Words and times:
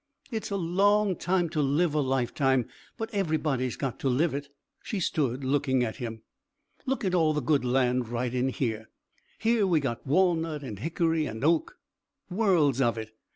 "It's 0.31 0.49
a 0.49 0.55
long 0.55 1.15
time 1.15 1.47
to 1.49 1.61
live 1.61 1.93
a 1.93 1.99
life 1.99 2.33
time, 2.33 2.67
but 2.97 3.13
everybody's 3.13 3.75
got 3.75 3.99
to 3.99 4.09
live 4.09 4.33
it." 4.33 4.49
She 4.81 4.99
stood, 4.99 5.43
looking 5.43 5.83
at 5.83 5.97
him. 5.97 6.23
"Look 6.87 7.05
at 7.05 7.13
all 7.13 7.33
the 7.35 7.39
good 7.43 7.63
land 7.63 8.09
right 8.09 8.33
in 8.33 8.49
here! 8.49 8.89
Here 9.37 9.67
we 9.67 9.79
got 9.79 10.07
walnut 10.07 10.63
and 10.63 10.79
hickory 10.79 11.27
and 11.27 11.43
oak 11.43 11.77
worlds 12.31 12.81
of 12.81 12.97
it. 12.97 13.11